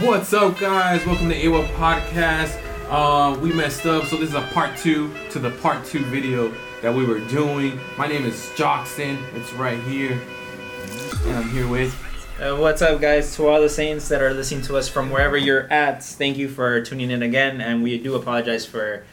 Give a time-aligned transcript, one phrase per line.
[0.00, 1.06] What's up, guys?
[1.06, 2.60] Welcome to AWA Podcast.
[2.90, 6.52] Uh, we messed up, so this is a part two to the part two video
[6.82, 7.78] that we were doing.
[7.96, 9.22] My name is Jockson.
[9.34, 10.20] It's right here,
[11.26, 11.94] and I'm here with.
[12.40, 13.36] Uh, what's up, guys?
[13.36, 16.48] To all the saints that are listening to us from wherever you're at, thank you
[16.48, 17.60] for tuning in again.
[17.60, 19.04] And we do apologize for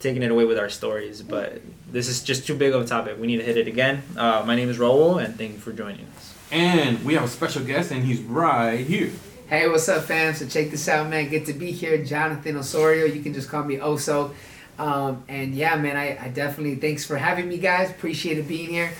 [0.00, 3.18] taking it away with our stories, but this is just too big of a topic.
[3.18, 4.02] We need to hit it again.
[4.16, 6.34] Uh, my name is Raul, and thank you for joining us.
[6.50, 9.12] And we have a special guest, and he's right here.
[9.50, 10.32] Hey, what's up, fam?
[10.32, 11.28] So check this out, man.
[11.28, 13.04] Good to be here, Jonathan Osorio.
[13.04, 14.32] You can just call me Oso.
[14.78, 17.90] Um, and yeah, man, I, I definitely thanks for having me, guys.
[17.90, 18.92] Appreciate it being here,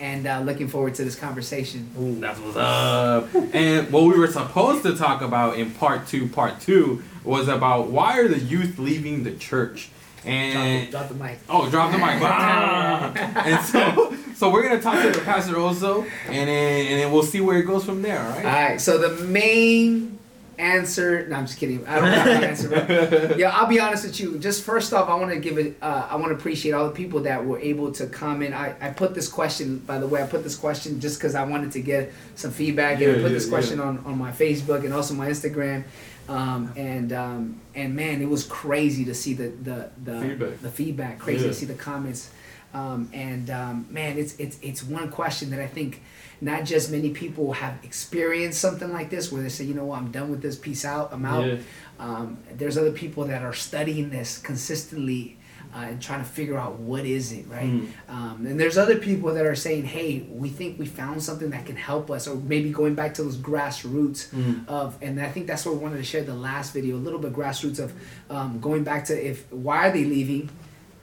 [0.00, 1.90] and uh, looking forward to this conversation.
[1.98, 3.34] Ooh, that's what's up.
[3.54, 7.88] and what we were supposed to talk about in part two, part two, was about
[7.88, 9.88] why are the youth leaving the church?
[10.26, 11.38] And drop, the, drop the mic.
[11.48, 12.20] Oh, drop the mic.
[13.46, 14.13] and so,
[14.44, 17.58] so we're gonna talk to the pastor also, and then and then we'll see where
[17.58, 18.20] it goes from there.
[18.20, 18.44] All right.
[18.44, 18.80] All right.
[18.80, 20.18] So the main
[20.58, 21.26] answer.
[21.28, 21.86] No, I'm just kidding.
[21.86, 23.34] I don't have the answer.
[23.38, 24.38] Yeah, I'll be honest with you.
[24.38, 25.76] Just first off, I want to give it.
[25.80, 28.54] Uh, I want to appreciate all the people that were able to comment.
[28.54, 29.78] I, I put this question.
[29.78, 33.00] By the way, I put this question just because I wanted to get some feedback,
[33.00, 33.84] Yeah, and I put yeah, this question yeah.
[33.84, 35.84] on on my Facebook and also my Instagram.
[36.28, 40.60] Um, and um, and man, it was crazy to see the the the Feedback.
[40.60, 41.18] the feedback.
[41.18, 42.30] Crazy to see the comments.
[42.74, 46.02] Um, and um, man, it's it's it's one question that I think
[46.40, 49.98] not just many people have experienced something like this where they say, you know what,
[49.98, 50.56] I'm done with this.
[50.56, 51.12] Peace out.
[51.12, 51.46] I'm out.
[51.46, 51.56] Yeah.
[52.00, 55.38] Um, there's other people that are studying this consistently.
[55.76, 57.64] Uh, and trying to figure out what is it, right?
[57.68, 57.88] Mm.
[58.08, 61.66] Um, and there's other people that are saying, "Hey, we think we found something that
[61.66, 64.68] can help us," or maybe going back to those grassroots Mm.
[64.68, 64.96] of.
[65.02, 67.32] And I think that's what we wanted to share the last video, a little bit
[67.32, 67.92] grassroots of
[68.30, 70.48] um, going back to if why are they leaving?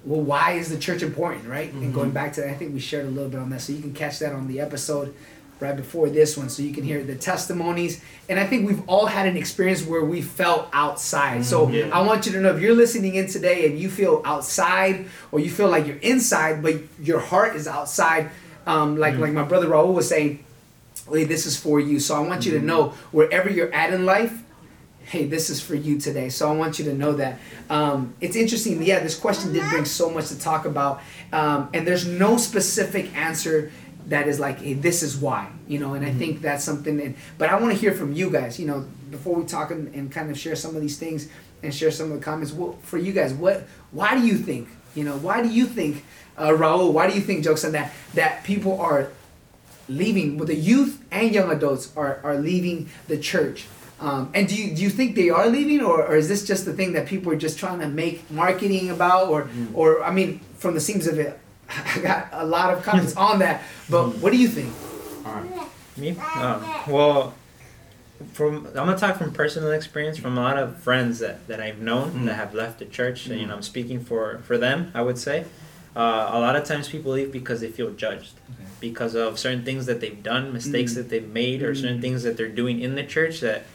[0.03, 1.71] Well, why is the church important, right?
[1.71, 1.93] And mm-hmm.
[1.93, 3.81] going back to that, I think we shared a little bit on that, so you
[3.81, 5.13] can catch that on the episode
[5.59, 8.01] right before this one, so you can hear the testimonies.
[8.27, 11.45] And I think we've all had an experience where we felt outside.
[11.45, 11.75] So mm-hmm.
[11.75, 11.95] Yeah.
[11.95, 15.39] I want you to know if you're listening in today and you feel outside, or
[15.39, 18.31] you feel like you're inside, but your heart is outside,
[18.65, 19.21] um, like mm-hmm.
[19.21, 20.43] like my brother Raul was saying,
[21.11, 21.99] hey, this is for you.
[21.99, 24.40] So I want you to know wherever you're at in life,
[25.11, 26.29] hey, this is for you today.
[26.29, 27.37] So I want you to know that.
[27.69, 28.81] Um, it's interesting.
[28.81, 31.01] Yeah, this question did bring so much to talk about,
[31.33, 33.73] um, and there's no specific answer
[34.07, 35.95] that is like, hey, this is why, you know.
[35.95, 36.95] And I think that's something.
[36.95, 38.57] That, but I want to hear from you guys.
[38.57, 41.27] You know, before we talk and, and kind of share some of these things
[41.61, 42.53] and share some of the comments.
[42.53, 43.67] Well, for you guys, what?
[43.91, 44.69] Why do you think?
[44.95, 46.05] You know, why do you think,
[46.37, 46.93] uh, Raul?
[46.93, 49.09] Why do you think, jokes on that, that people are
[49.87, 53.67] leaving, well, the youth and young adults are, are leaving the church.
[54.01, 56.65] Um, and do you, do you think they are leaving, or, or is this just
[56.65, 59.27] the thing that people are just trying to make marketing about?
[59.29, 61.39] Or, or I mean, from the seems of it,
[61.69, 63.61] I got a lot of comments on that.
[63.89, 64.73] But what do you think?
[65.25, 65.67] All right.
[65.97, 66.09] Me?
[66.35, 67.35] Um, well,
[68.33, 71.79] from I'm gonna talk from personal experience from a lot of friends that, that I've
[71.79, 72.25] known Mm.
[72.25, 73.27] that have left the church.
[73.27, 74.91] And, you know, I'm speaking for for them.
[74.95, 75.45] I would say,
[75.95, 78.33] uh, a lot of times people leave because they feel judged,
[78.79, 80.95] because of certain things that they've done, mistakes Mm.
[80.95, 82.01] that they've made, or certain Mm.
[82.01, 83.65] things that they're doing in the church that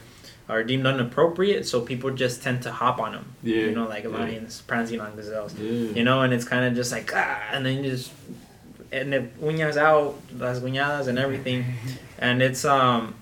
[0.48, 1.66] are deemed inappropriate.
[1.66, 3.24] So people just tend to hop on them.
[3.42, 3.56] Yeah.
[3.66, 4.10] You know, like Yeah.
[4.10, 5.70] lions prancing on gazelles Yeah.
[5.96, 8.12] you know, and it's kind of just like ah, and then you just
[8.92, 11.64] and the uñas out, las uñadas and everything,
[12.18, 13.14] and it's um,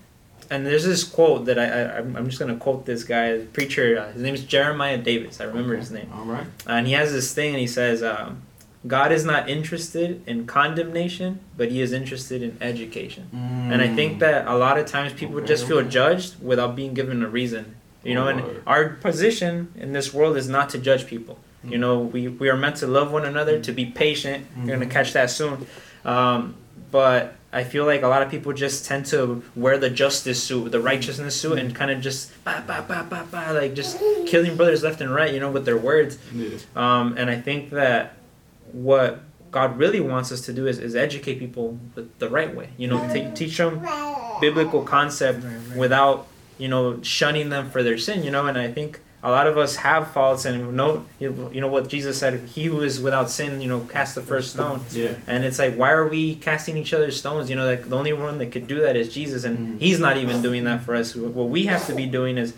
[0.50, 3.98] and there's this quote that I, I I'm just gonna quote this guy, a preacher.
[3.98, 5.40] Uh, his name is Jeremiah Davis.
[5.40, 6.46] I remember his name, All right.
[6.66, 8.42] and he has this thing, and he says, um,
[8.86, 13.28] God is not interested in condemnation, but He is interested in education.
[13.32, 17.22] And I think that a lot of times people just feel judged without being given
[17.22, 17.76] a reason.
[18.02, 21.38] You know, and our position in this world is not to judge people.
[21.66, 24.46] You know, we, we are meant to love one another, to be patient.
[24.56, 25.66] You're gonna catch that soon.
[26.04, 26.56] Um,
[26.90, 30.72] but I feel like a lot of people just tend to wear the justice suit,
[30.72, 34.56] the righteousness suit, and kind of just ba ba ba ba ba, like just killing
[34.56, 35.32] brothers left and right.
[35.32, 36.18] You know, with their words.
[36.34, 36.58] Yeah.
[36.76, 38.16] Um, and I think that
[38.72, 39.20] what
[39.50, 42.70] God really wants us to do is, is educate people the, the right way.
[42.76, 43.86] You know, te- teach them
[44.40, 45.78] biblical concept Right, right.
[45.78, 46.26] without
[46.58, 48.22] you know shunning them for their sin.
[48.24, 51.30] You know, and I think a lot of us have faults and know you
[51.60, 54.80] know what Jesus said: "He who is without sin, you know, cast the first stone."
[54.90, 55.14] Yeah.
[55.28, 57.48] And it's like, why are we casting each other's stones?
[57.48, 59.80] You know, like the only one that could do that is Jesus, and Mhm.
[59.80, 61.14] He's not even doing that for us.
[61.14, 62.54] What we have to be doing is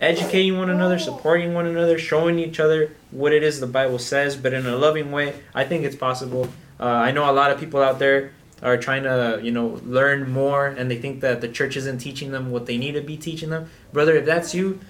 [0.00, 4.36] educating one another, supporting one another, showing each other what it is the Bible says,
[4.36, 5.34] but in a loving way.
[5.54, 6.48] I think it's possible.
[6.78, 10.30] Uh, I know a lot of people out there are trying to, you know, learn
[10.30, 13.16] more, and they think that the church isn't teaching them what they need to be
[13.16, 13.70] teaching them.
[13.92, 14.80] Brother, if that's you,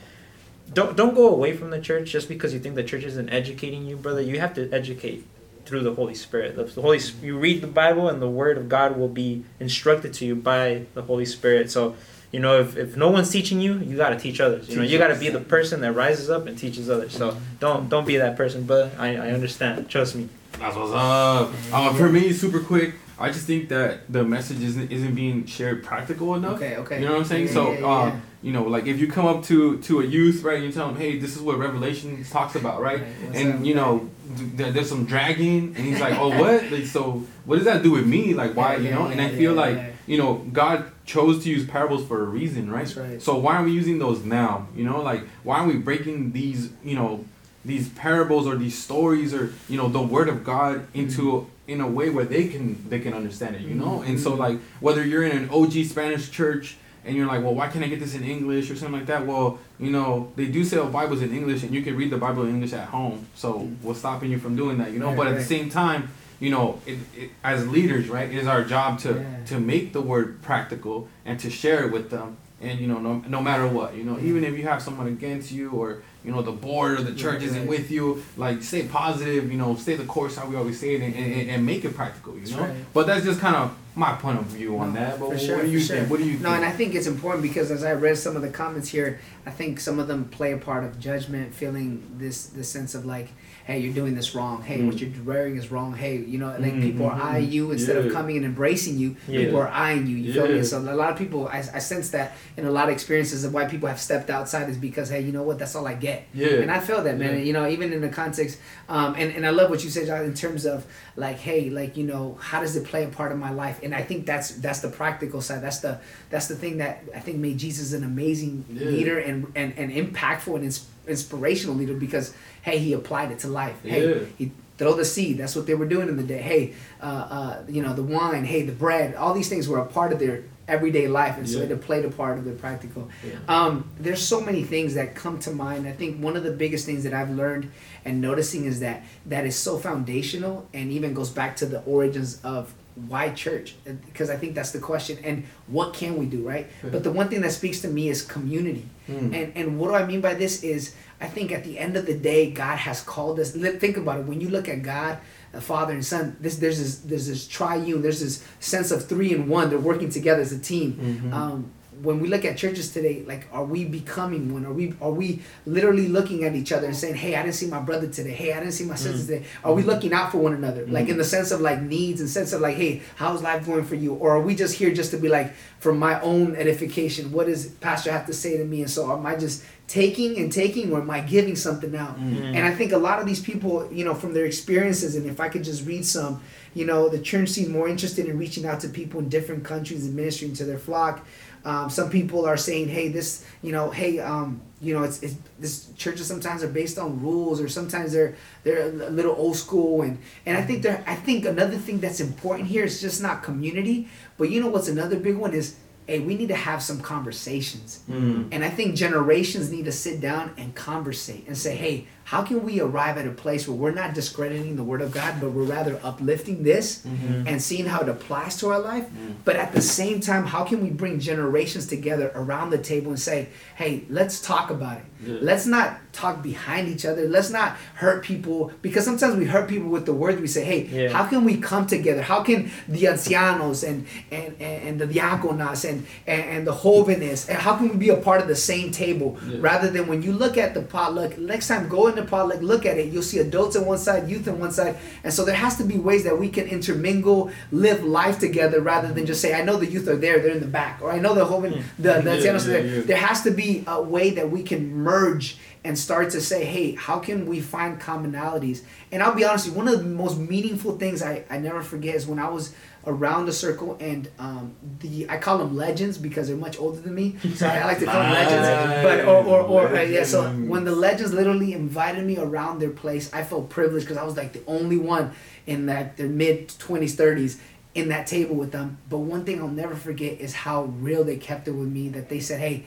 [0.73, 3.87] don't don't go away from the church just because you think the church isn't educating
[3.87, 4.21] you, brother.
[4.21, 5.27] You have to educate
[5.65, 6.57] through the Holy Spirit.
[6.57, 10.27] The Holy you read the Bible, and the Word of God will be instructed to
[10.27, 11.71] you by the Holy Spirit.
[11.71, 11.97] So
[12.33, 14.69] you know, if, if no one's teaching you, you gotta teach others.
[14.69, 17.13] You know, you gotta be the person that rises up and teaches others.
[17.13, 19.89] So don't don't be that person, but I, I understand.
[19.89, 20.29] Trust me.
[20.59, 21.51] That's what's up.
[21.73, 22.95] Uh, for me, super quick.
[23.19, 26.57] I just think that the message isn't isn't being shared practical enough.
[26.57, 27.01] Okay, okay.
[27.01, 27.49] You know what I'm saying?
[27.49, 30.05] Yeah, so, yeah, yeah, uh, you know, like if you come up to to a
[30.05, 33.01] youth, right, and you tell them, hey, this is what Revelation talks about, right?
[33.01, 33.65] Right, and up?
[33.65, 34.09] you know,
[34.57, 36.61] th- there's some dragging, and he's like, oh, what?
[36.71, 38.33] Like, so what does that do with me?
[38.33, 38.77] Like, why?
[38.77, 39.07] Yeah, you yeah, know?
[39.07, 39.91] and I yeah, feel yeah, like yeah.
[40.07, 42.85] you know, God chose to use parables for a reason, right?
[42.85, 43.21] That's right.
[43.21, 44.69] So why are we using those now?
[44.77, 47.25] You know, like why are we breaking these, you know,
[47.65, 51.71] these parables or these stories or you know the word of God into mm-hmm.
[51.73, 54.03] in a way where they can they can understand it, you know?
[54.03, 54.41] And so mm-hmm.
[54.41, 57.89] like whether you're in an OG Spanish church and you're like, well, why can't I
[57.89, 59.27] get this in English or something like that?
[59.27, 62.43] Well, you know, they do sell Bibles in English, and you can read the Bible
[62.43, 63.27] in English at home.
[63.35, 63.87] So mm-hmm.
[63.87, 64.93] what's stopping you from doing that?
[64.93, 66.11] You know, Right, but at the same time,
[66.41, 69.45] you know, it, it, as leaders, right, it is our job to Yeah.
[69.47, 72.37] to make the word practical and to share it with them.
[72.63, 75.51] And you know, no, no matter what, you know, even if you have someone against
[75.53, 78.83] you or you know the board or the church Right, isn't with you, like stay
[78.87, 81.85] positive, you know, stay the course how we always say it, and, and, and make
[81.87, 82.63] it practical, you That's know.
[82.65, 82.75] right.
[82.93, 85.19] But that's just kind of my point of view on No, that.
[85.19, 85.97] But what, sure, do you sure.
[85.97, 86.11] think?
[86.11, 86.57] What do you No, think?
[86.57, 89.51] and I think it's important because as I read some of the comments here, I
[89.51, 93.29] think some of them play a part of judgment, feeling this this sense of like,
[93.65, 94.63] hey, you're doing this wrong.
[94.63, 95.15] Hey, what Mm.
[95.17, 95.95] you're wearing is wrong.
[95.95, 98.97] Hey, you know, like Mm, people are mm, eyeing you instead of coming and embracing
[98.99, 99.17] you.
[99.29, 99.45] Yeah.
[99.45, 100.17] People are eyeing you.
[100.17, 100.63] You feel me?
[100.65, 103.53] So a lot of people, I, I sense that in a lot of experiences of
[103.55, 105.59] why people have stepped outside is because hey, you know what?
[105.59, 106.27] That's all I get.
[106.35, 106.49] yeah.
[106.63, 107.37] And I feel that, man.
[107.39, 107.45] Yeah.
[107.45, 108.59] You know, even in the context,
[108.89, 111.97] um, and, and I love what you said, John, in terms of like, hey, like
[111.97, 113.80] you know, how does it play a part of my life?
[113.83, 115.63] And I think that's that's the practical side.
[115.63, 115.99] That's the
[116.31, 118.87] that's the thing that I think made Jesus an amazing Yeah.
[118.87, 123.49] leader and, and and impactful and ins- inspirational leader because hey, he applied it to
[123.49, 123.77] life.
[123.83, 123.93] Yeah.
[123.93, 125.39] Hey, he throw the seed.
[125.39, 126.39] That's what they were doing in the day.
[126.43, 128.45] Hey, uh, uh, you know, the wine.
[128.45, 129.15] Hey, the bread.
[129.15, 131.65] All these things were a part of their everyday life, and so Yeah.
[131.75, 133.09] it played a part of their practical.
[133.49, 135.89] Um, there's so many things that come to mind.
[135.89, 137.71] I think one of the biggest things that I've learned
[138.05, 142.41] and noticing is that that is so foundational and even goes back to the origins
[142.45, 142.73] of
[143.09, 143.75] why church?
[143.85, 146.67] Because I think that's the question and what can we do right?
[146.83, 148.87] But the one thing that speaks to me is community.
[149.09, 149.35] Mm.
[149.35, 152.07] and and what do I mean by this is I think at the end of
[152.07, 155.19] the day God has called us think about it when you look at God
[155.53, 159.35] the Father and Son this there's this there's this triune there's this sense of three
[159.35, 160.93] and one they're working together as a team.
[160.95, 161.33] Mhm.
[161.33, 161.71] um,
[162.03, 164.65] when we look at churches today, like, are we becoming one?
[164.65, 167.67] Are we are we literally looking at each other and saying, "Hey, I didn't see
[167.67, 168.33] my brother today.
[168.33, 169.27] Hey, I didn't see my sister mm.
[169.27, 171.31] today." Are we looking out for one another, like in the mm-hmm.
[171.31, 174.37] sense of like needs and sense of like, "Hey, how's life going for you?" Or
[174.37, 177.33] are we just here just to be like, for my own edification?
[177.33, 178.83] What does Pastor have to say to me?
[178.83, 182.17] And so, am I just taking and taking, or am I giving something out?
[182.17, 182.55] Mm.
[182.55, 185.41] And I think a lot of these people, you know, from their experiences, and if
[185.41, 186.41] I could just read some,
[186.75, 190.07] you know, the church seems more interested in reaching out to people in different countries
[190.07, 191.27] and ministering to their flock.
[191.65, 195.35] Um, some people are saying, hey, this, you know, hey, um, you know, it's, it's
[195.59, 200.03] this churches sometimes are based on rules or sometimes they're they're a little old school
[200.03, 203.43] and and I think there I think another thing that's important here is just not
[203.43, 204.09] community,
[204.39, 205.75] but you know what's another big one is
[206.11, 208.03] hey, we need to have some conversations.
[208.11, 208.49] Mm.
[208.51, 212.63] And I think generations need to sit down and conversate and say, hey, how can
[212.65, 215.65] we arrive at a place where we're not discrediting the word of God, but we're
[215.79, 217.45] rather uplifting this Mhm.
[217.49, 219.03] and seeing how it applies to our life?
[219.07, 219.35] Mm.
[219.45, 223.19] But at the same time, how can we bring generations together around the table and
[223.19, 225.05] say, hey, let's talk about it?
[225.27, 225.39] Yeah.
[225.43, 227.29] Let's not talk behind each other.
[227.29, 230.81] Let's not hurt people because sometimes we hurt people with the words we say, hey,
[230.91, 231.09] Yeah.
[231.17, 232.23] how can we come together?
[232.23, 237.49] How can the ancianos and, and, and, and the diaconas and, and, and the jóvenes,
[237.49, 239.59] and how can we be a part of the same table Yeah.
[239.61, 242.87] rather than when you look at the potluck, next time go in the potluck, look
[242.87, 244.97] at it, you'll see adults on one side, youth on one side.
[245.25, 249.13] And so there has to be ways that we can intermingle, live life together rather
[249.13, 251.19] than just say, I know the youth are there, they're in the back, or I
[251.19, 252.03] know the joven, hmm.
[252.03, 252.87] the, the Yeah, yeah, there.
[252.87, 253.03] yeah.
[253.03, 256.93] There has to be a way that we can merge and start to say, hey,
[256.95, 258.83] how can we find commonalities?
[259.11, 261.83] And I'll be honest with you, one of the most meaningful things I, I never
[261.83, 262.75] forget is when I was
[263.07, 267.15] around the circle and um, the I call them legends because they're much older than
[267.15, 267.37] me.
[267.55, 268.69] So I like to call them legends.
[269.03, 272.91] But or or, or uh, yeah, so when the legends literally invited me around their
[272.91, 275.33] place, I felt privileged because I was like the only one
[275.67, 277.59] in that their mid twenties, thirties
[277.95, 278.99] in that table with them.
[279.09, 282.11] But one thing I'll never forget is how real they kept it with me.
[282.11, 282.85] That they said, "Hey,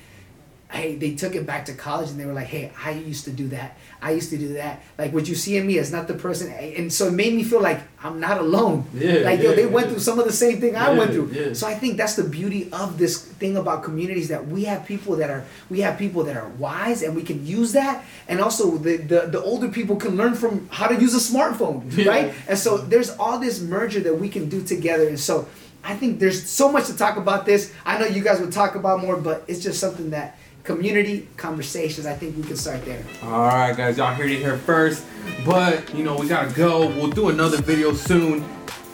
[0.74, 3.32] hey," they took it back to college and they were like, "Hey, I used to
[3.32, 3.78] do that.
[4.02, 4.82] I used to do that.
[4.98, 7.44] Like what you see in me is not the person." And so it made me
[7.44, 8.86] feel like I'm not alone.
[8.94, 9.92] Yeah, like yo, yeah, they went yeah.
[9.94, 11.30] through some of the same thing I went through.
[11.32, 11.54] yeah.
[11.54, 15.16] So I think that's the beauty of this thing about communities that we have people
[15.22, 18.78] that are we have people that are wise and we can use that, and also
[18.78, 22.10] the the, the older people can learn from how to use a smartphone, Yeah.
[22.14, 22.28] right?
[22.50, 25.48] And so there's all this merger that we can do together, and so.
[25.86, 27.74] I think there's so much to talk about this.
[27.86, 32.06] I know you guys would talk about more, but it's just something that community conversations.
[32.06, 33.04] I think we can start there.
[33.24, 35.06] All right, guys, y'all heard it here first.
[35.46, 36.88] But you know, we gotta go.
[36.88, 38.42] We'll do another video soon.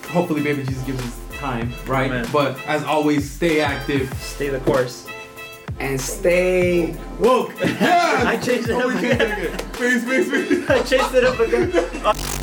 [0.09, 2.09] Hopefully, baby Jesus gives us time, right?
[2.09, 2.27] Amen.
[2.33, 4.11] But as always, stay active.
[4.21, 5.07] Stay the course.
[5.79, 7.53] And stay Woke.
[7.61, 8.25] Yes!
[8.25, 9.39] I changed it Oh, up we did again.
[9.39, 9.69] it again.
[9.71, 10.69] Peace, peace, peace.
[10.69, 12.35] I changed it up again.